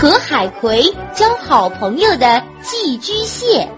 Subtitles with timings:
[0.00, 3.70] 和海葵交好朋友的寄居蟹。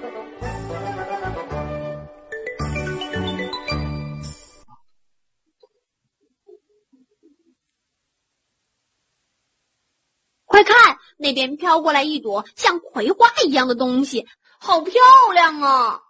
[10.47, 14.29] 快看，那边飘过来一朵像葵花一样的东西，
[14.61, 14.93] 好漂
[15.35, 16.03] 亮啊！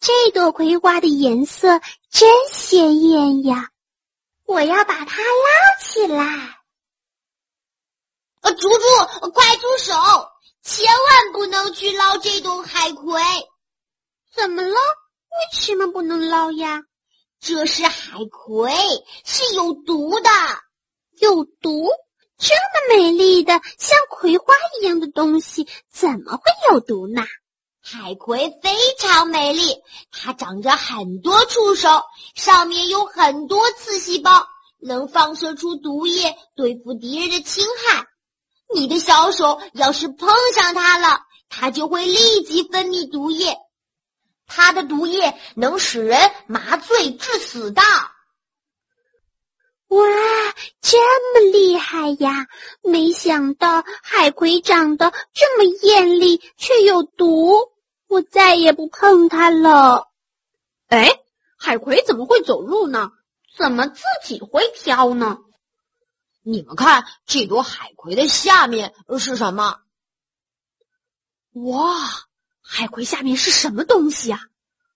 [0.00, 1.80] 这朵葵花的颜色
[2.10, 3.70] 真鲜艳呀！
[4.44, 6.61] 我要把它捞起来。
[8.42, 9.94] 呃，猪猪，快住手！
[10.62, 13.22] 千万不能去捞这种海葵。
[14.34, 14.74] 怎么了？
[14.74, 16.82] 为什么不能捞呀？
[17.40, 18.72] 这是海葵，
[19.24, 20.30] 是有毒的。
[21.20, 21.88] 有毒？
[22.38, 27.22] 这么美丽的像葵花一样的东西，怎么会有毒呢？
[27.80, 32.02] 海葵非常美丽，它长着很多触手，
[32.34, 34.48] 上面有很多刺细胞，
[34.80, 38.06] 能放射出毒液，对付敌人的侵害。
[38.74, 43.58] 你的小手要是碰上它了，它就会立即分泌毒液，
[44.46, 47.82] 它的毒液能使人麻醉致死的。
[49.88, 50.06] 哇，
[50.80, 50.98] 这
[51.34, 52.46] 么厉害呀！
[52.82, 57.70] 没想到海葵长得这么艳丽，却有毒。
[58.08, 60.08] 我再也不碰它了。
[60.88, 61.20] 哎，
[61.58, 63.10] 海葵怎么会走路呢？
[63.54, 65.40] 怎么自己会飘呢？
[66.44, 69.80] 你们看，这朵海葵的下面是什么？
[71.52, 71.96] 哇，
[72.60, 74.40] 海葵下面是什么东西啊？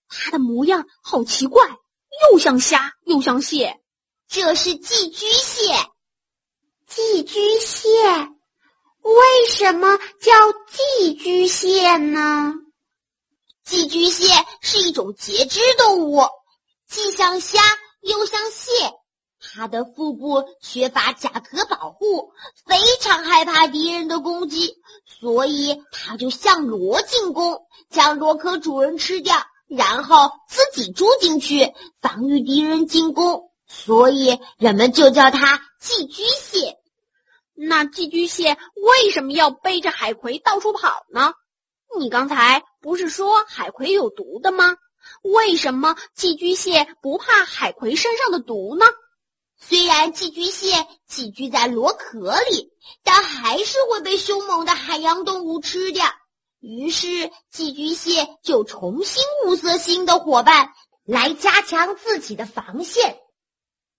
[0.08, 1.69] 它的模样好奇怪，
[2.33, 3.80] 又像虾，又像蟹。
[4.28, 5.72] 这是寄居蟹。
[6.86, 7.89] 寄居蟹
[9.02, 10.33] 为什么叫
[10.69, 12.55] 寄居蟹呢？
[13.64, 14.27] 寄居蟹
[14.62, 16.22] 是一种节肢动物，
[16.89, 17.61] 既像虾
[18.00, 18.72] 又像蟹。
[19.56, 22.34] 它的腹部缺乏甲壳保护，
[22.66, 24.74] 非常害怕敌人的攻击，
[25.06, 29.34] 所以它就向螺进攻，将螺壳主人吃掉，
[29.66, 31.72] 然后自己住进去，
[32.02, 33.50] 防御敌人进攻。
[33.66, 36.77] 所以人们就叫它寄居蟹。
[37.55, 41.33] 那寄居蟹为什么要背着海葵到处跑呢？
[41.98, 44.77] 你刚才不是说海葵有毒的吗？
[45.22, 48.84] 为什么寄居蟹不怕海葵身上的毒呢？
[49.58, 52.72] 虽然寄居蟹寄居在螺壳里，
[53.02, 56.06] 但还是会被凶猛的海洋动物吃掉。
[56.61, 60.70] 于是寄居蟹就重新物色新的伙伴，
[61.05, 63.18] 来加强自己的防线。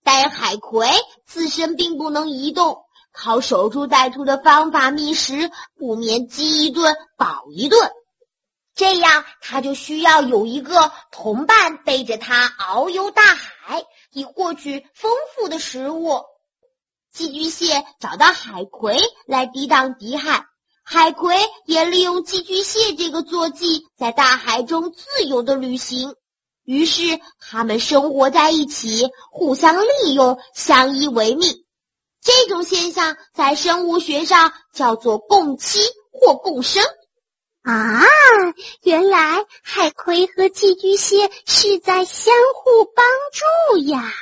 [0.03, 0.89] 但海葵
[1.25, 7.91] 自身并不能移动，靠守株待兔的方法觅食，不免饥一顿饱一顿。
[8.77, 13.83] 这样，它就需要有一个同伴背着它遨游大海。
[14.13, 16.21] 以获取丰富的食物，
[17.13, 20.45] 寄居蟹找到海葵来抵挡敌害，
[20.83, 26.15] 海葵也利用寄居蟹这个坐骑在大海中自由的旅行。
[26.63, 31.63] 于是，他们生活在一起，互相利用，相依为命。
[32.21, 35.79] 这种现象在生物学上叫做共栖
[36.11, 36.83] 或共生。
[37.67, 38.01] 啊，
[38.81, 44.13] 原来海葵和寄居蟹是在相互帮助呀。